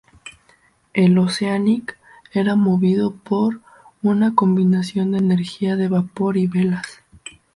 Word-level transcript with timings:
El 0.93 1.15
"Oceanic" 1.19 1.95
era 2.33 2.55
movido 2.55 3.11
por 3.13 3.61
una 4.01 4.33
combinación 4.33 5.11
de 5.11 5.19
energía 5.19 5.75
de 5.75 5.89
vapor 5.89 6.37
y 6.37 6.47
velas. 6.47 7.03